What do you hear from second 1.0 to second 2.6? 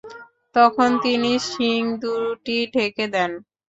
তিনি শিং দুটি